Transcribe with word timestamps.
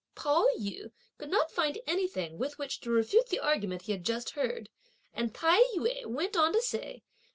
Pao 0.15 0.47
yü 0.59 0.91
could 1.19 1.29
not 1.29 1.51
find 1.51 1.77
anything 1.85 2.39
with 2.39 2.57
which 2.57 2.79
to 2.79 2.89
refute 2.89 3.27
the 3.29 3.37
argument 3.39 3.83
he 3.83 3.91
had 3.91 4.03
just 4.03 4.31
heard, 4.31 4.67
and 5.13 5.31
Tai 5.31 5.61
yü 5.77 6.07
went 6.07 6.35
on 6.35 6.51
to 6.53 6.61
say. 6.63 7.03